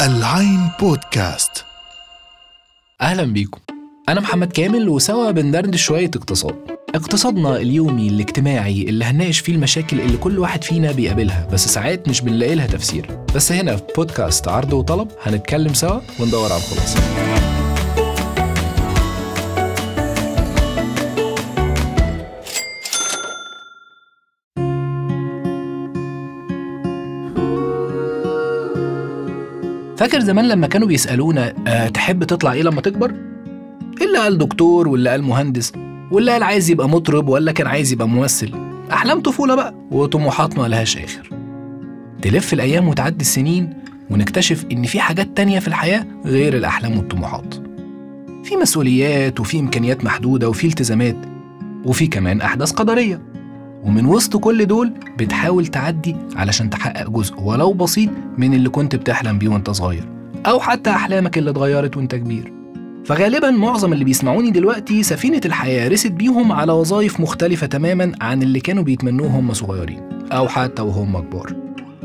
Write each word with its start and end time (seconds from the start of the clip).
العين 0.00 0.70
بودكاست. 0.80 1.64
أهلا 3.00 3.22
بيكم. 3.22 3.60
أنا 4.08 4.20
محمد 4.20 4.52
كامل 4.52 4.88
وسوا 4.88 5.30
بندردش 5.30 5.82
شوية 5.82 6.10
اقتصاد. 6.16 6.54
اقتصادنا 6.94 7.56
اليومي 7.56 8.08
الاجتماعي 8.08 8.82
اللي 8.82 9.04
هنناقش 9.04 9.38
فيه 9.38 9.52
المشاكل 9.54 10.00
اللي 10.00 10.16
كل 10.16 10.38
واحد 10.38 10.64
فينا 10.64 10.92
بيقابلها 10.92 11.48
بس 11.52 11.68
ساعات 11.68 12.08
مش 12.08 12.20
بنلاقي 12.20 12.54
لها 12.54 12.66
تفسير. 12.66 13.24
بس 13.34 13.52
هنا 13.52 13.76
في 13.76 13.84
بودكاست 13.96 14.48
عرض 14.48 14.72
وطلب 14.72 15.08
هنتكلم 15.22 15.74
سوا 15.74 16.00
وندور 16.20 16.52
على 16.52 16.62
الخلاصة. 16.62 17.00
فاكر 29.96 30.20
زمان 30.20 30.48
لما 30.48 30.66
كانوا 30.66 30.88
بيسألونا 30.88 31.54
أه 31.66 31.88
تحب 31.88 32.24
تطلع 32.24 32.52
إيه 32.52 32.62
لما 32.62 32.80
تكبر؟ 32.80 33.14
اللي 34.02 34.18
قال 34.18 34.38
دكتور 34.38 34.88
واللي 34.88 35.10
قال 35.10 35.22
مهندس 35.22 35.72
واللي 36.10 36.32
قال 36.32 36.42
عايز 36.42 36.70
يبقى 36.70 36.88
مطرب 36.88 37.28
ولا 37.28 37.52
كان 37.52 37.66
عايز 37.66 37.92
يبقى 37.92 38.08
ممثل. 38.08 38.52
أحلام 38.92 39.20
طفولة 39.20 39.54
بقى 39.54 39.74
وطموحات 39.90 40.58
ما 40.58 40.68
لهاش 40.68 40.96
آخر. 40.96 41.30
تلف 42.22 42.52
الأيام 42.52 42.88
وتعدي 42.88 43.20
السنين 43.20 43.74
ونكتشف 44.10 44.64
إن 44.72 44.82
في 44.84 45.00
حاجات 45.00 45.36
تانية 45.36 45.58
في 45.58 45.68
الحياة 45.68 46.06
غير 46.24 46.56
الأحلام 46.56 46.96
والطموحات. 46.98 47.54
في 48.44 48.56
مسؤوليات 48.56 49.40
وفي 49.40 49.60
إمكانيات 49.60 50.04
محدودة 50.04 50.48
وفي 50.48 50.66
التزامات 50.66 51.16
وفي 51.84 52.06
كمان 52.06 52.40
أحداث 52.40 52.70
قدرية. 52.72 53.22
ومن 53.86 54.06
وسط 54.06 54.36
كل 54.36 54.66
دول 54.66 54.92
بتحاول 55.18 55.66
تعدي 55.66 56.16
علشان 56.36 56.70
تحقق 56.70 57.10
جزء 57.10 57.40
ولو 57.40 57.72
بسيط 57.72 58.10
من 58.38 58.54
اللي 58.54 58.68
كنت 58.68 58.96
بتحلم 58.96 59.38
بيه 59.38 59.48
وانت 59.48 59.70
صغير 59.70 60.04
أو 60.46 60.60
حتى 60.60 60.90
أحلامك 60.90 61.38
اللي 61.38 61.50
اتغيرت 61.50 61.96
وانت 61.96 62.14
كبير. 62.14 62.52
فغالبا 63.04 63.50
معظم 63.50 63.92
اللي 63.92 64.04
بيسمعوني 64.04 64.50
دلوقتي 64.50 65.02
سفينة 65.02 65.40
الحياة 65.44 65.88
رست 65.88 66.12
بيهم 66.12 66.52
على 66.52 66.72
وظائف 66.72 67.20
مختلفة 67.20 67.66
تماما 67.66 68.12
عن 68.20 68.42
اللي 68.42 68.60
كانوا 68.60 68.82
بيتمنوه 68.82 69.28
هم 69.28 69.52
صغيرين 69.52 70.00
أو 70.32 70.48
حتى 70.48 70.82
وهم 70.82 71.18
كبار. 71.20 71.56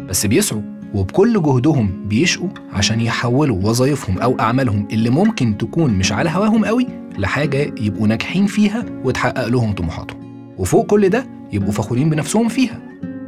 بس 0.09 0.25
بيسعوا 0.25 0.61
وبكل 0.93 1.41
جهدهم 1.41 2.07
بيشقوا 2.07 2.49
عشان 2.73 3.01
يحولوا 3.01 3.57
وظائفهم 3.63 4.17
أو 4.17 4.39
أعمالهم 4.39 4.87
اللي 4.91 5.09
ممكن 5.09 5.57
تكون 5.57 5.93
مش 5.93 6.11
على 6.11 6.29
هواهم 6.29 6.65
قوي 6.65 6.87
لحاجة 7.17 7.73
يبقوا 7.81 8.07
ناجحين 8.07 8.45
فيها 8.45 8.85
وتحقق 9.03 9.47
لهم 9.47 9.73
طموحاتهم. 9.73 10.21
وفوق 10.57 10.85
كل 10.85 11.09
ده 11.09 11.40
يبقوا 11.51 11.71
فخورين 11.71 12.09
بنفسهم 12.09 12.47
فيها. 12.47 12.79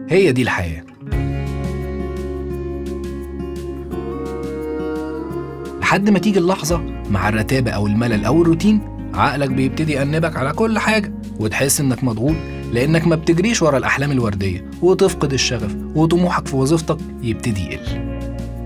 هي 0.09 0.31
دي 0.31 0.41
الحياة. 0.41 0.83
لحد 5.81 6.09
ما 6.09 6.19
تيجي 6.19 6.39
اللحظة 6.39 6.81
مع 7.09 7.29
الرتابة 7.29 7.71
أو 7.71 7.87
الملل 7.87 8.25
أو 8.25 8.41
الروتين 8.41 8.79
عقلك 9.13 9.49
بيبتدي 9.49 9.93
يأنبك 9.93 10.37
على 10.37 10.53
كل 10.53 10.79
حاجة 10.79 11.13
وتحس 11.39 11.79
إنك 11.81 12.03
مضغوط 12.03 12.35
لأنك 12.71 13.07
ما 13.07 13.15
بتجريش 13.15 13.61
ورا 13.61 13.77
الأحلام 13.77 14.11
الوردية 14.11 14.65
وتفقد 14.81 15.33
الشغف 15.33 15.75
وطموحك 15.95 16.47
في 16.47 16.55
وظيفتك 16.55 16.97
يبتدي 17.21 17.65
يقل. 17.65 18.13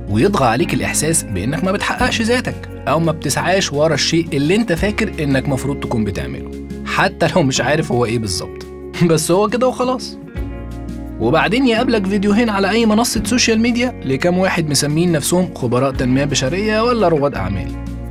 ويطغى 0.09 0.45
عليك 0.47 0.73
الإحساس 0.73 1.23
بإنك 1.23 1.63
ما 1.63 1.71
بتحققش 1.71 2.21
ذاتك 2.21 2.69
أو 2.87 2.99
ما 2.99 3.11
بتسعاش 3.11 3.73
ورا 3.73 3.93
الشيء 3.93 4.27
اللي 4.33 4.55
أنت 4.55 4.73
فاكر 4.73 5.23
إنك 5.23 5.49
مفروض 5.49 5.79
تكون 5.79 6.03
بتعمله 6.03 6.51
حتى 6.85 7.27
لو 7.35 7.43
مش 7.43 7.61
عارف 7.61 7.91
هو 7.91 8.05
إيه 8.05 8.19
بالظبط. 8.19 8.56
بس 9.11 9.31
هو 9.31 9.47
كده 9.47 9.67
وخلاص. 9.67 10.17
وبعدين 11.19 11.67
يقابلك 11.67 12.07
فيديوهين 12.07 12.49
على 12.49 12.69
أي 12.69 12.85
منصة 12.85 13.23
social 13.23 13.59
media 13.59 14.01
لكام 14.05 14.37
واحد 14.37 14.69
مسمين 14.69 15.11
نفسهم 15.11 15.53
خبراء 15.55 15.91
تنمية 15.91 16.25
بشرية 16.25 16.81
ولا 16.83 17.07
رواد 17.07 17.35
أعمال. 17.35 17.67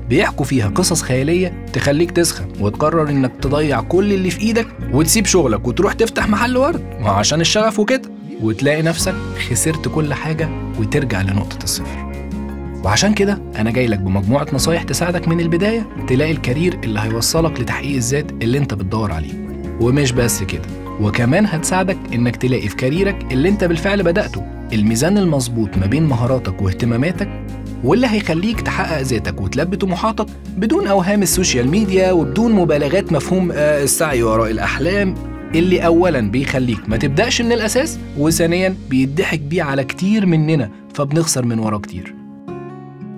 بيحكوا 0.09 0.45
فيها 0.45 0.69
قصص 0.69 1.03
خيالية 1.03 1.67
تخليك 1.73 2.11
تسخن 2.11 2.47
وتقرر 2.61 3.09
إنك 3.09 3.33
تضيع 3.43 3.81
كل 3.81 4.12
اللي 4.12 4.31
في 4.31 4.41
إيدك 4.41 4.66
وتسيب 4.93 5.27
شغلك 5.27 5.69
وتروح 5.69 5.93
تفتح 5.93 6.28
محل 6.28 6.56
ورد. 6.56 6.83
عشان 7.03 7.41
الشغف 7.41 7.78
وكده. 7.78 8.03
وتلاقي 8.43 8.82
نفسك 8.82 9.15
خسرت 9.50 9.88
كل 9.88 10.15
حاجة 10.15 10.49
وترجع 10.78 11.22
لنقطة 11.22 11.65
الصفر. 11.65 12.12
وعشان 12.84 13.15
كده 13.15 13.38
أنا 13.56 13.71
جاي 13.71 13.87
لك 13.87 13.99
بمجموعة 13.99 14.47
نصايح 14.53 14.82
تساعدك 14.82 15.28
من 15.28 15.41
البداية 15.41 15.87
تلاقي 16.09 16.31
ال 16.31 16.38
career 16.38 16.81
اللي 16.84 17.00
هيوصلك 17.00 17.61
لتحقيق 17.61 17.97
الذات 17.97 18.31
اللي 18.31 18.59
أنت 18.59 18.75
بتدور 18.75 19.12
عليه. 19.12 19.46
ومش 19.81 20.12
بس 20.12 20.42
كده 20.42 20.62
وكمان 21.00 21.47
هتساعدك 21.47 21.98
إنك 22.14 22.37
تلاقي 22.37 22.69
في 22.69 22.76
كاريرك 22.76 23.32
اللي 23.32 23.48
أنت 23.48 23.64
بالفعل 23.64 24.03
بدأته 24.03 24.44
الميزان 24.72 25.19
المظبوط 25.19 25.76
ما 25.76 25.87
بين 25.87 26.03
مهاراتك 26.03 26.62
واهتماماتك 26.62 27.28
واللي 27.84 28.06
هيخليك 28.06 28.60
تحقق 28.60 29.00
ذاتك 29.00 29.41
وتلبي 29.41 29.76
طموحاتك 29.76 30.26
بدون 30.56 30.87
أوهام 30.87 31.22
ال 31.22 31.29
social 31.29 31.69
media 31.69 32.12
وبدون 32.12 32.53
مبالغات 32.53 33.12
مفهوم 33.12 33.53
آه 33.53 33.82
السعي 33.82 34.22
وراء 34.22 34.50
الأحلام 34.50 35.14
اللي 35.54 35.87
اولا 35.87 36.20
بيخليك 36.20 36.88
ما 36.88 36.97
تبدأش 36.97 37.43
من 37.43 37.53
الأساس 37.53 37.98
وثانيا 38.19 38.75
بيضحك 38.91 39.41
بيه 39.41 39.62
على 39.62 39.84
كتير 39.84 40.26
مننا 40.26 40.70
فبنخسر 40.94 41.44
من 41.44 41.58
وراه 41.58 41.78
كتير. 41.78 42.14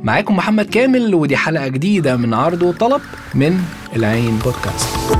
معاكم 0.03 0.37
محمد 0.37 0.65
كامل 0.67 1.15
ودي 1.15 1.37
حلقة 1.37 1.69
جديدة 1.69 2.17
من 2.17 2.35
عرض 2.35 2.63
وطلب 2.63 3.01
من 3.35 3.59
العين 3.97 4.39
بودكاست. 4.45 5.19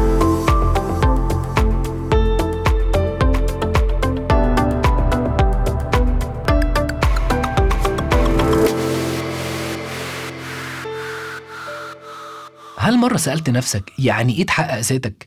هل 12.99 13.03
مرة 13.03 13.17
سألت 13.17 13.51
نفسك 13.51 13.93
يعني 13.99 14.39
إيه 14.39 14.47
تحقق 14.47 14.79
ذاتك؟ 14.81 15.25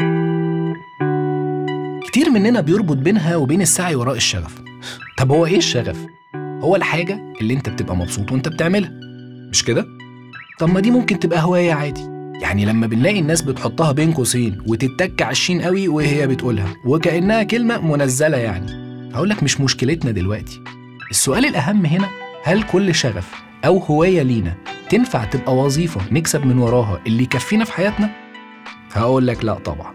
كتير 2.07 2.29
مننا 2.29 2.61
بيربط 2.61 2.97
بينها 2.97 3.35
وبين 3.35 3.61
السعي 3.61 3.95
وراء 3.95 4.15
الشغف 4.15 4.61
طب 5.17 5.31
هو 5.31 5.45
إيه 5.45 5.57
الشغف؟ 5.57 5.97
هو 6.35 6.75
الحاجة 6.75 7.33
اللي 7.41 7.53
أنت 7.53 7.69
بتبقى 7.69 7.95
مبسوط 7.95 8.31
وأنت 8.31 8.47
بتعملها 8.47 8.89
مش 9.49 9.63
كده؟ 9.63 9.85
طب 10.59 10.69
ما 10.69 10.79
دي 10.79 10.91
ممكن 10.91 11.19
تبقى 11.19 11.39
هواية 11.43 11.73
عادي 11.73 12.01
يعني 12.41 12.65
لما 12.65 12.87
بنلاقي 12.87 13.19
الناس 13.19 13.41
بتحطها 13.41 13.91
بين 13.91 14.13
قوسين 14.13 14.57
وتتك 14.67 15.21
عشين 15.21 15.61
قوي 15.61 15.87
وهي 15.87 16.27
بتقولها 16.27 16.73
وكأنها 16.85 17.43
كلمة 17.43 17.81
منزلة 17.81 18.37
يعني 18.37 18.71
هقولك 19.13 19.43
مش 19.43 19.61
مشكلتنا 19.61 20.11
دلوقتي 20.11 20.59
السؤال 21.11 21.45
الأهم 21.45 21.85
هنا 21.85 22.09
هل 22.43 22.63
كل 22.63 22.95
شغف 22.95 23.31
أو 23.65 23.77
هواية 23.77 24.21
لينا 24.21 24.57
تنفع 24.91 25.23
تبقى 25.23 25.55
وظيفة 25.55 26.01
نكسب 26.11 26.45
من 26.45 26.57
وراها 26.57 27.01
اللي 27.07 27.23
يكفينا 27.23 27.65
في 27.65 27.73
حياتنا؟ 27.73 28.09
هقول 28.93 29.27
لك 29.27 29.45
لا 29.45 29.53
طبعا. 29.53 29.93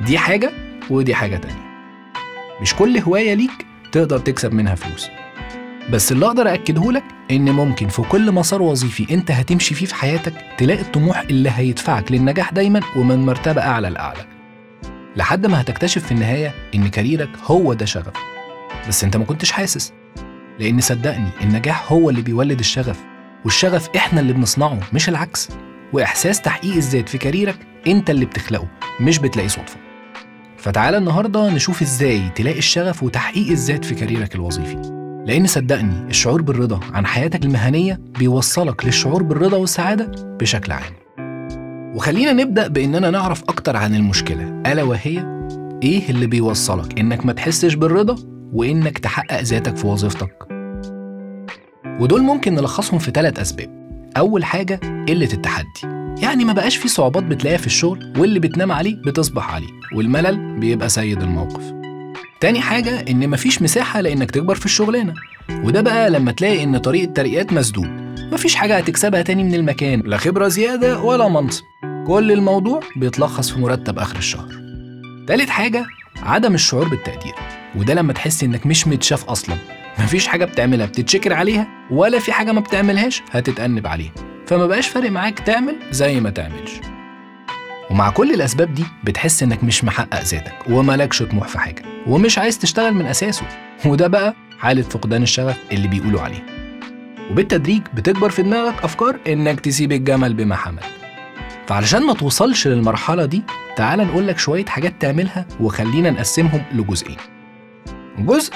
دي 0.00 0.18
حاجة 0.18 0.52
ودي 0.90 1.14
حاجة 1.14 1.36
تانية. 1.36 1.70
مش 2.60 2.74
كل 2.74 2.98
هواية 2.98 3.34
ليك 3.34 3.66
تقدر 3.92 4.18
تكسب 4.18 4.52
منها 4.52 4.74
فلوس. 4.74 5.08
بس 5.90 6.12
اللي 6.12 6.26
أقدر 6.26 6.54
اكده 6.54 6.92
لك 6.92 7.04
إن 7.30 7.50
ممكن 7.50 7.88
في 7.88 8.02
كل 8.02 8.32
مسار 8.32 8.62
وظيفي 8.62 9.14
أنت 9.14 9.30
هتمشي 9.30 9.74
فيه 9.74 9.86
في 9.86 9.94
حياتك 9.94 10.34
تلاقي 10.58 10.80
الطموح 10.80 11.20
اللي 11.20 11.50
هيدفعك 11.50 12.12
للنجاح 12.12 12.52
دايما 12.52 12.80
ومن 12.96 13.26
مرتبة 13.26 13.62
أعلى 13.62 13.90
لأعلى. 13.90 14.26
لحد 15.16 15.46
ما 15.46 15.60
هتكتشف 15.60 16.06
في 16.06 16.12
النهاية 16.12 16.54
إن 16.74 16.88
كاريرك 16.88 17.30
هو 17.44 17.72
ده 17.72 17.86
شغف. 17.86 18.14
بس 18.88 19.04
أنت 19.04 19.16
ما 19.16 19.24
كنتش 19.24 19.52
حاسس. 19.52 19.92
لأن 20.58 20.80
صدقني 20.80 21.28
النجاح 21.40 21.92
هو 21.92 22.10
اللي 22.10 22.22
بيولد 22.22 22.58
الشغف. 22.58 23.09
والشغف 23.44 23.88
إحنا 23.96 24.20
اللي 24.20 24.32
بنصنعه 24.32 24.78
مش 24.92 25.08
العكس. 25.08 25.48
وإحساس 25.92 26.40
تحقيق 26.40 26.74
الذات 26.74 27.08
في 27.08 27.18
كاريرك 27.18 27.56
أنت 27.86 28.10
اللي 28.10 28.24
بتخلقه 28.24 28.68
مش 29.00 29.18
بتلاقيه 29.18 29.48
صدفة. 29.48 29.76
فتعالى 30.56 30.96
النهارده 30.96 31.50
نشوف 31.50 31.82
إزاي 31.82 32.28
تلاقي 32.28 32.58
الشغف 32.58 33.02
وتحقيق 33.02 33.50
الذات 33.50 33.84
في 33.84 33.94
كاريرك 33.94 34.34
الوظيفي. 34.34 34.76
لأن 35.26 35.46
صدقني 35.46 36.10
الشعور 36.10 36.42
بالرضا 36.42 36.80
عن 36.92 37.06
حياتك 37.06 37.44
المهنية 37.44 38.00
بيوصلك 38.18 38.84
للشعور 38.84 39.22
بالرضا 39.22 39.56
والسعادة 39.56 40.36
بشكل 40.40 40.72
عام. 40.72 40.92
وخلينا 41.96 42.32
نبدأ 42.32 42.68
بإننا 42.68 43.10
نعرف 43.10 43.42
أكتر 43.42 43.76
عن 43.76 43.94
المشكلة. 43.94 44.62
ألا 44.66 44.82
وهي؟ 44.82 45.40
إيه 45.82 46.10
اللي 46.10 46.26
بيوصلك 46.26 46.98
إنك 46.98 47.26
ما 47.26 47.32
تحسش 47.32 47.74
بالرضا 47.74 48.16
وإنك 48.52 48.98
تحقق 48.98 49.40
ذاتك 49.40 49.76
في 49.76 49.86
وظيفتك؟ 49.86 50.49
ودول 52.00 52.22
ممكن 52.22 52.54
نلخصهم 52.54 52.98
في 52.98 53.10
ثلاث 53.10 53.38
أسباب. 53.40 53.80
أول 54.16 54.44
حاجة 54.44 54.80
قلة 55.08 55.32
التحدي. 55.32 55.80
يعني 56.22 56.44
ما 56.44 56.52
بقاش 56.52 56.76
في 56.76 56.88
صعوبات 56.88 57.22
بتلاقيها 57.22 57.58
في 57.58 57.66
الشغل 57.66 58.12
واللي 58.18 58.40
بتنام 58.40 58.72
عليه 58.72 58.96
بتصبح 59.06 59.54
عليه 59.54 59.68
والملل 59.94 60.60
بيبقى 60.60 60.88
سيد 60.88 61.22
الموقف. 61.22 61.72
تاني 62.40 62.60
حاجة 62.60 63.04
إن 63.10 63.30
مفيش 63.30 63.62
مساحة 63.62 64.00
لإنك 64.00 64.30
تكبر 64.30 64.54
في 64.54 64.66
الشغلانة. 64.66 65.14
وده 65.64 65.80
بقى 65.80 66.10
لما 66.10 66.32
تلاقي 66.32 66.64
إن 66.64 66.78
طريق 66.78 67.02
الترقيات 67.02 67.52
مسدود. 67.52 67.88
مفيش 68.32 68.54
حاجة 68.54 68.76
هتكسبها 68.76 69.22
تاني 69.22 69.44
من 69.44 69.54
المكان. 69.54 70.02
لا 70.04 70.16
خبرة 70.16 70.48
زيادة 70.48 71.00
ولا 71.00 71.28
منصب. 71.28 71.64
كل 72.06 72.32
الموضوع 72.32 72.80
بيتلخص 72.96 73.50
في 73.50 73.60
مرتب 73.60 73.98
آخر 73.98 74.16
الشهر. 74.16 74.48
تالت 75.28 75.48
حاجة 75.50 75.86
عدم 76.22 76.54
الشعور 76.54 76.88
بالتقدير. 76.88 77.34
وده 77.76 77.94
لما 77.94 78.12
تحس 78.12 78.44
إنك 78.44 78.66
مش 78.66 78.86
متشاف 78.86 79.24
أصلا. 79.24 79.56
مفيش 80.00 80.26
حاجة 80.26 80.44
بتعملها 80.44 80.86
بتتشكر 80.86 81.32
عليها 81.32 81.66
ولا 81.90 82.18
في 82.18 82.32
حاجة 82.32 82.52
ما 82.52 82.60
بتعملهاش 82.60 83.22
هتتأنب 83.32 83.86
عليها. 83.86 84.12
فما 84.46 84.66
بقاش 84.66 84.88
فارق 84.88 85.10
معاك 85.10 85.38
تعمل 85.38 85.76
زي 85.90 86.20
ما 86.20 86.30
تعملش. 86.30 86.70
ومع 87.90 88.10
كل 88.10 88.34
الأسباب 88.34 88.74
دي 88.74 88.84
بتحس 89.04 89.42
إنك 89.42 89.64
مش 89.64 89.84
محقق 89.84 90.22
ذاتك 90.22 90.54
وملكش 90.70 91.22
طموح 91.22 91.48
في 91.48 91.58
حاجة 91.58 91.82
ومش 92.06 92.38
عايز 92.38 92.58
تشتغل 92.58 92.94
من 92.94 93.06
أساسه. 93.06 93.44
وده 93.86 94.06
بقى 94.06 94.34
حالة 94.58 94.82
فقدان 94.82 95.22
الشغف 95.22 95.56
اللي 95.72 95.88
بيقولوا 95.88 96.20
عليه. 96.20 96.46
وبالتدريج 97.30 97.82
بتكبر 97.94 98.30
في 98.30 98.42
دماغك 98.42 98.84
أفكار 98.84 99.18
إنك 99.28 99.60
تسيب 99.60 99.92
الجمل 99.92 100.34
بما 100.34 100.56
حمل. 100.56 100.82
فعلشان 101.66 102.02
ما 102.06 102.14
توصلش 102.14 102.68
للمرحلة 102.68 103.24
دي 103.24 103.42
تعال 103.76 103.98
نقول 103.98 104.26
لك 104.28 104.38
شوية 104.38 104.64
حاجات 104.64 104.94
تعملها 105.00 105.46
وخلينا 105.60 106.10
نقسمهم 106.10 106.62
لجزئين. 106.72 107.16
جزء 108.18 108.52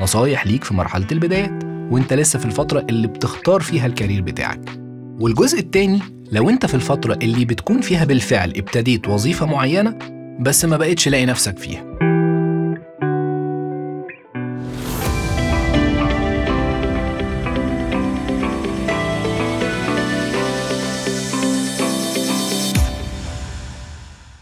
نصايح 0.00 0.46
ليك 0.46 0.64
في 0.64 0.74
مرحلة 0.74 1.06
البدايات 1.12 1.64
وانت 1.64 2.12
لسه 2.12 2.38
في 2.38 2.44
الفترة 2.44 2.86
اللي 2.90 3.08
بتختار 3.08 3.60
فيها 3.60 3.86
الكارير 3.86 4.22
بتاعك. 4.22 4.60
والجزء 5.20 5.58
التاني 5.58 6.00
لو 6.32 6.50
انت 6.50 6.66
في 6.66 6.74
الفترة 6.74 7.18
اللي 7.22 7.44
بتكون 7.44 7.80
فيها 7.80 8.04
بالفعل 8.04 8.50
ابتديت 8.56 9.08
وظيفة 9.08 9.46
معينة 9.46 9.98
بس 10.40 10.64
ما 10.64 10.76
بقتش 10.76 11.08
لاقي 11.08 11.26
نفسك 11.26 11.58
فيها. 11.58 11.84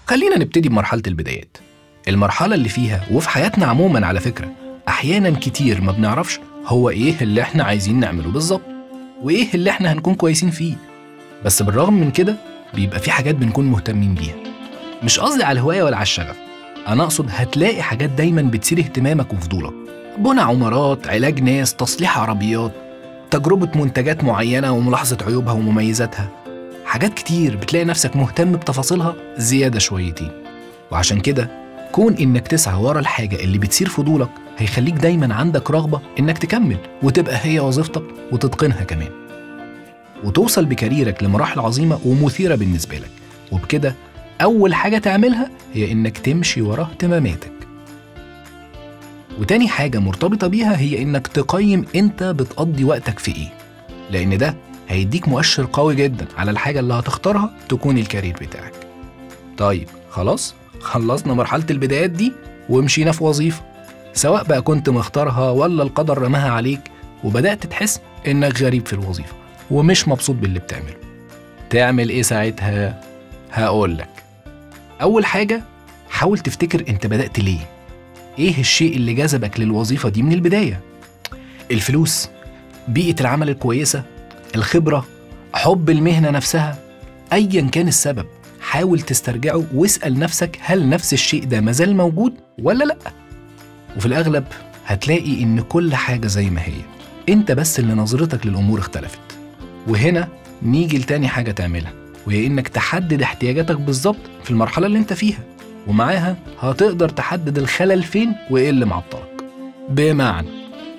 خلينا 0.06 0.38
نبتدي 0.38 0.68
بمرحلة 0.68 1.02
البدايات. 1.06 1.56
المرحلة 2.08 2.54
اللي 2.54 2.68
فيها 2.68 3.00
وفي 3.12 3.28
حياتنا 3.28 3.66
عموما 3.66 4.06
على 4.06 4.20
فكرة 4.20 4.52
أحيانا 4.90 5.30
كتير 5.30 5.80
ما 5.80 5.92
بنعرفش 5.92 6.40
هو 6.66 6.90
إيه 6.90 7.14
اللي 7.22 7.42
إحنا 7.42 7.64
عايزين 7.64 8.00
نعمله 8.00 8.30
بالظبط 8.30 8.62
وإيه 9.22 9.46
اللي 9.54 9.70
إحنا 9.70 9.92
هنكون 9.92 10.14
كويسين 10.14 10.50
فيه. 10.50 10.74
بس 11.44 11.62
بالرغم 11.62 11.94
من 11.94 12.10
كده 12.10 12.36
بيبقى 12.74 12.98
في 13.00 13.10
حاجات 13.10 13.34
بنكون 13.34 13.64
مهتمين 13.66 14.14
بيها. 14.14 14.34
مش 15.02 15.20
قصدي 15.20 15.44
على 15.44 15.52
الهواية 15.52 15.82
ولا 15.82 15.96
على 15.96 16.02
الشغف 16.02 16.36
أنا 16.88 17.02
أقصد 17.02 17.26
هتلاقي 17.30 17.82
حاجات 17.82 18.10
دايما 18.10 18.42
بتثير 18.42 18.78
اهتمامك 18.78 19.32
وفضولك 19.32 19.72
بنى 20.18 20.40
عمارات 20.40 21.06
علاج 21.08 21.40
ناس 21.42 21.74
تصليح 21.74 22.18
عربيات 22.18 22.72
تجربة 23.30 23.80
منتجات 23.80 24.24
معينة 24.24 24.72
وملاحظة 24.72 25.16
عيوبها 25.26 25.52
ومميزاتها. 25.52 26.28
حاجات 26.84 27.14
كتير 27.14 27.56
بتلاقي 27.56 27.84
نفسك 27.84 28.16
مهتم 28.16 28.52
بتفاصيلها 28.52 29.14
زيادة 29.36 29.78
شويتين. 29.78 30.30
وعشان 30.90 31.20
كده 31.20 31.50
كون 31.92 32.14
إنك 32.14 32.48
تسعى 32.48 32.80
ورا 32.82 33.00
الحاجة 33.00 33.36
اللي 33.36 33.58
بتثير 33.58 33.88
فضولك 33.88 34.28
هيخليك 34.60 34.94
دايما 34.94 35.34
عندك 35.34 35.70
رغبة 35.70 36.00
إنك 36.18 36.38
تكمل 36.38 36.76
وتبقى 37.02 37.38
هي 37.42 37.60
وظيفتك 37.60 38.02
وتتقنها 38.32 38.84
كمان. 38.84 39.08
وتوصل 40.24 40.64
بكاريرك 40.64 41.22
لمراحل 41.22 41.60
عظيمة 41.60 41.98
ومثيرة 42.04 42.54
بالنسبة 42.54 42.96
لك. 42.98 43.10
وبكده 43.52 43.94
أول 44.42 44.74
حاجة 44.74 44.98
تعملها 44.98 45.50
هي 45.74 45.92
إنك 45.92 46.18
تمشي 46.18 46.62
ورا 46.62 46.82
اهتماماتك. 46.82 47.52
وتاني 49.40 49.68
حاجة 49.68 49.98
مرتبطة 49.98 50.46
بيها 50.46 50.78
هي 50.78 51.02
إنك 51.02 51.26
تقيم 51.26 51.84
أنت 51.96 52.22
بتقضي 52.22 52.84
وقتك 52.84 53.18
في 53.18 53.36
إيه. 53.36 53.52
لأن 54.10 54.38
ده 54.38 54.54
هيديك 54.88 55.28
مؤشر 55.28 55.68
قوي 55.72 55.94
جدا 55.94 56.26
على 56.36 56.50
الحاجة 56.50 56.80
اللي 56.80 56.94
هتختارها 56.94 57.50
تكون 57.68 57.98
الكارير 57.98 58.36
بتاعك. 58.40 58.72
طيب 59.58 59.88
خلاص؟ 60.10 60.54
خلصنا 60.80 61.34
مرحلة 61.34 61.64
البدايات 61.70 62.10
دي 62.10 62.32
ومشينا 62.68 63.12
في 63.12 63.24
وظيفة. 63.24 63.69
سواء 64.20 64.44
بقى 64.44 64.62
كنت 64.62 64.88
مختارها 64.88 65.50
ولا 65.50 65.82
القدر 65.82 66.18
رماها 66.18 66.50
عليك 66.50 66.80
وبدأت 67.24 67.66
تحس 67.66 68.00
إنك 68.26 68.62
غريب 68.62 68.86
في 68.86 68.92
الوظيفة 68.92 69.34
ومش 69.70 70.08
مبسوط 70.08 70.36
باللي 70.36 70.58
بتعمله. 70.58 70.94
تعمل 71.70 72.08
إيه 72.08 72.22
ساعتها؟ 72.22 73.00
هقول 73.52 73.98
لك. 73.98 74.08
أول 75.02 75.24
حاجة 75.26 75.62
حاول 76.10 76.38
تفتكر 76.38 76.84
أنت 76.88 77.06
بدأت 77.06 77.38
ليه. 77.38 77.58
إيه 78.38 78.60
الشيء 78.60 78.96
اللي 78.96 79.14
جذبك 79.14 79.60
للوظيفة 79.60 80.08
دي 80.08 80.22
من 80.22 80.32
البداية؟ 80.32 80.80
الفلوس 81.70 82.28
بيئة 82.88 83.20
العمل 83.20 83.48
الكويسة 83.50 84.02
الخبرة 84.56 85.06
حب 85.54 85.90
المهنة 85.90 86.30
نفسها. 86.30 86.78
أيا 87.32 87.62
كان 87.62 87.88
السبب 87.88 88.26
حاول 88.60 89.00
تسترجعه 89.00 89.64
واسأل 89.74 90.18
نفسك 90.18 90.58
هل 90.60 90.88
نفس 90.88 91.12
الشيء 91.12 91.44
ده 91.44 91.60
مازال 91.60 91.96
موجود 91.96 92.34
ولا 92.62 92.84
لأ؟ 92.84 92.96
وفي 93.96 94.06
الأغلب 94.06 94.44
هتلاقي 94.86 95.42
إن 95.42 95.60
كل 95.60 95.94
حاجة 95.94 96.26
زي 96.26 96.50
ما 96.50 96.60
هي. 96.60 96.72
أنت 97.28 97.52
بس 97.52 97.78
اللي 97.80 97.94
نظرتك 97.94 98.46
للأمور 98.46 98.78
اختلفت. 98.78 99.18
وهنا 99.88 100.28
نيجي 100.62 100.98
لتاني 100.98 101.28
حاجة 101.28 101.50
تعملها 101.50 101.92
وهي 102.26 102.46
إنك 102.46 102.68
تحدد 102.68 103.22
احتياجاتك 103.22 103.76
بالظبط 103.76 104.16
في 104.44 104.50
المرحلة 104.50 104.86
اللي 104.86 104.98
أنت 104.98 105.12
فيها. 105.12 105.38
ومعاها 105.86 106.36
هتقدر 106.60 107.08
تحدد 107.08 107.58
الخلل 107.58 108.02
فين 108.02 108.34
وإيه 108.50 108.70
اللي 108.70 108.86
معطلك. 108.86 109.44
بمعنى 109.88 110.48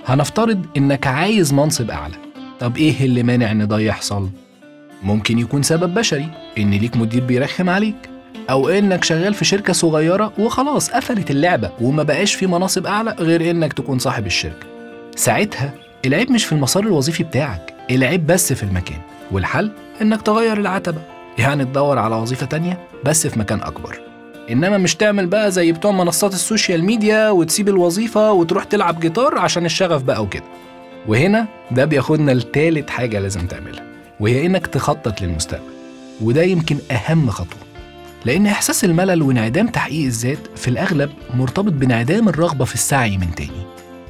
هنفترض 0.05 0.65
إنك 0.77 1.07
عايز 1.07 1.53
منصب 1.53 1.91
أعلى. 1.91 2.15
طب 2.59 2.77
إيه 2.77 3.05
اللي 3.05 3.23
مانع 3.23 3.51
إن 3.51 3.67
ده 3.67 3.79
يحصل؟ 3.79 4.29
ممكن 5.03 5.39
يكون 5.39 5.63
سبب 5.63 5.93
بشري 5.93 6.29
إن 6.57 6.71
ليك 6.71 6.97
مدير 6.97 7.23
بيرخم 7.25 7.69
عليك. 7.69 8.09
أو 8.49 8.69
إنك 8.69 9.03
شغال 9.03 9.33
في 9.33 9.45
شركة 9.45 9.73
صغيرة 9.73 10.33
وخلاص 10.39 10.89
قفلت 10.89 11.31
اللعبة 11.31 11.71
وما 11.81 12.03
بقاش 12.03 12.33
في 12.33 12.47
مناصب 12.47 12.85
أعلى 12.87 13.15
غير 13.19 13.51
إنك 13.51 13.73
تكون 13.73 13.99
صاحب 13.99 14.25
الشركة. 14.25 14.67
ساعتها 15.15 15.73
العيب 16.05 16.31
مش 16.31 16.45
في 16.45 16.51
المسار 16.51 16.83
الوظيفي 16.83 17.23
بتاعك 17.23 17.73
العيب 17.91 18.27
بس 18.27 18.53
في 18.53 18.63
المكان 18.63 18.99
والحل 19.31 19.71
إنك 20.01 20.21
تغير 20.21 20.57
العتبة. 20.57 21.01
يعني 21.37 21.65
تدور 21.65 21.99
على 21.99 22.15
وظيفة 22.15 22.45
تانية 22.45 22.79
بس 23.05 23.27
في 23.27 23.39
مكان 23.39 23.61
أكبر. 23.61 23.99
إنما 24.51 24.77
مش 24.77 24.95
تعمل 24.95 25.27
بقى 25.27 25.51
زي 25.51 25.71
بتوع 25.71 25.91
منصات 25.91 26.33
ال 26.33 26.40
social 26.40 26.83
media 26.83 27.29
وتسيب 27.29 27.69
الوظيفة 27.69 28.31
وتروح 28.31 28.63
تلعب 28.63 28.99
جيتار 28.99 29.37
عشان 29.37 29.65
الشغف 29.65 30.01
بقى 30.03 30.23
وكده. 30.23 30.43
وهنا 31.07 31.47
ده 31.71 31.85
بياخدنا 31.85 32.31
لتالت 32.31 32.89
حاجة 32.89 33.19
لازم 33.19 33.47
تعملها 33.47 33.83
وهي 34.19 34.45
إنك 34.45 34.67
تخطط 34.67 35.21
للمستقبل 35.21 35.63
وده 36.21 36.41
يمكن 36.43 36.77
أهم 36.91 37.29
خطوة. 37.29 37.70
لأن 38.25 38.47
إحساس 38.47 38.85
الملل 38.85 39.21
وانعدام 39.21 39.67
تحقيق 39.67 40.05
الذات 40.05 40.37
في 40.55 40.67
الأغلب 40.67 41.09
مرتبط 41.33 41.73
بانعدام 41.73 42.29
الرغبة 42.29 42.65
في 42.65 42.73
السعي 42.75 43.17
من 43.17 43.35
تاني. 43.35 43.65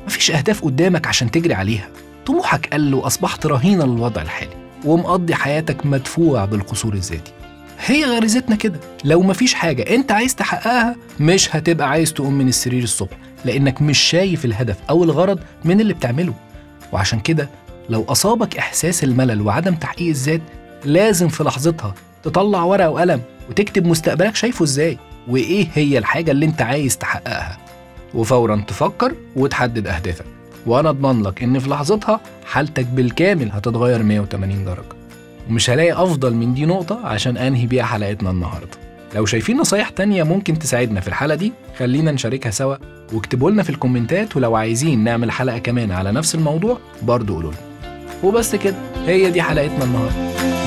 مفيش 0.06 0.32
أهداف 0.32 0.66
قدامك 0.66 1.08
عشان 1.08 1.32
تجري 1.32 1.54
عليها. 1.54 1.88
طموحك 2.26 2.74
قل 2.74 2.94
وأصبحت 2.94 3.46
رهينة 3.46 3.86
للوضع 3.86 4.22
الحالي 4.22 4.56
ومقضي 4.86 5.36
حياتك 5.36 5.86
مدفوع 5.86 6.46
بالقصور 6.46 6.94
الذاتي. 6.94 7.32
هي 7.86 8.06
غريزتنا 8.06 8.56
كده. 8.56 8.80
لو 9.04 9.22
مفيش 9.22 9.54
حاجة 9.54 9.96
أنت 9.96 10.12
عايز 10.12 10.36
تحققها 10.36 10.96
مش 11.20 11.56
هتبقى 11.56 11.90
عايز 11.90 12.14
تقوم 12.14 12.34
من 12.34 12.48
السرير 12.48 12.84
الصبح 12.84 13.18
لأنك 13.46 13.82
مش 13.82 14.00
شايف 14.00 14.46
الهدف 14.46 14.78
أو 14.90 15.04
الغرض 15.04 15.40
من 15.66 15.82
اللي 15.82 15.94
بتعمله. 15.94 16.34
وعشان 16.92 17.20
كده 17.20 17.50
لو 17.90 18.06
أصابك 18.10 18.58
إحساس 18.58 19.04
الملل 19.04 19.42
وعدم 19.42 19.76
تحقيق 19.76 20.10
الذات 20.10 20.42
لازم 20.86 21.28
في 21.28 21.44
لحظتها 21.44 21.94
تطلع 22.24 22.64
ورقة 22.64 22.90
وقلم 22.90 23.22
وتكتب 23.52 23.88
مستقبلك 23.88 24.36
شايفه 24.36 24.64
إزاي 24.64 24.98
وإيه 25.28 25.68
هي 25.74 25.98
الحاجة 25.98 26.32
اللي 26.32 26.46
أنت 26.46 26.62
عايز 26.62 26.98
تحققها. 26.98 27.58
وفورا 28.14 28.64
تفكر 28.68 29.14
وتحدد 29.36 29.88
أهدافك. 29.88 30.26
وأنا 30.66 30.90
أضمن 30.90 31.24
لك 31.24 31.44
إن 31.44 31.60
في 31.60 31.70
لحظتها 31.70 32.20
حالتك 32.46 32.86
بالكامل 32.86 33.52
هتتغير 33.52 34.04
180 34.04 34.66
درجة. 34.66 34.96
ومش 35.50 35.70
هلاقي 35.70 35.92
أفضل 35.92 36.34
من 36.34 36.54
دي 36.54 36.66
نقطة 36.66 37.00
عشان 37.04 37.38
أنهي 37.38 37.66
بيها 37.66 37.84
حلقتنا 37.84 38.30
النهاردة. 38.32 38.78
لو 39.16 39.26
شايفين 39.26 39.58
نصايح 39.58 39.90
تانية 39.90 40.24
ممكن 40.24 40.60
تساعدنا 40.60 41.00
في 41.00 41.08
الحلقة 41.08 41.36
دي 41.36 41.54
خلينا 41.78 42.12
نشاركها 42.12 42.52
سوا. 42.52 42.76
واكتبوا 43.14 43.52
لنا 43.52 43.64
في 43.64 43.70
ال 43.70 43.77
comment 43.77 44.29
ات 44.29 44.36
ولو 44.36 44.56
عايزين 44.56 45.04
نعمل 45.04 45.32
حلقة 45.32 45.58
كمان 45.58 45.92
على 45.92 46.12
نفس 46.12 46.36
الموضوع 46.36 46.78
برضو 47.02 47.34
قولوا 47.36 47.52
لنا. 47.52 47.62
وبس 48.24 48.56
كده 48.56 48.76
هي 49.06 49.32
دي 49.32 49.42
حلقتنا 49.42 49.84
النهارده. 49.84 50.61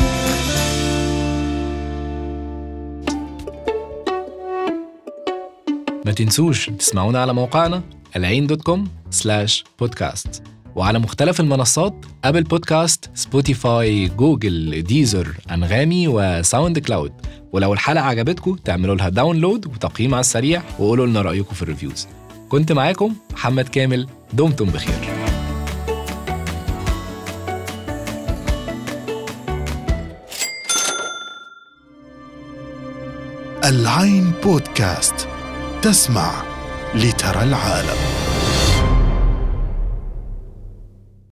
ما 6.05 6.13
تنسوش 6.13 6.71
تسمعونا 6.71 7.23
على 7.23 7.35
موقعنا 7.35 7.83
العين 8.17 8.47
dot 8.47 8.63
com 8.63 8.89
slash 9.11 9.65
podcast 9.79 10.43
وعلى 10.77 10.99
مختلف 10.99 11.41
المنصات 11.41 12.07
Apple 12.25 12.43
Podcasts 12.43 13.11
Spotify 13.15 14.09
Google 14.09 14.83
Deezer 14.83 15.35
أنغامي 15.51 16.09
و 16.09 16.79
SoundCloud 16.79 17.13
ولو 17.53 17.73
الحلقة 17.73 18.05
عجبتكم 18.05 18.55
تعملوا 18.55 18.95
لها 18.95 19.09
download 19.09 19.67
وتقييم 19.67 20.15
على 20.15 20.21
السريع 20.21 20.63
وقولوا 20.79 21.07
لنا 21.07 21.23
رأيكم 21.23 21.55
في 21.55 21.63
ال 21.63 21.69
reviews 21.69 22.09
كنت 22.49 22.73
معاكم 22.73 23.15
محمد 23.33 23.69
كامل. 23.69 24.07
دمتم 24.33 24.65
بخير. 24.65 24.95
العين 33.65 34.33
بودكاست. 34.45 35.29
تسمع 35.85 36.33
لترى 36.95 37.43
العالم. 37.43 38.14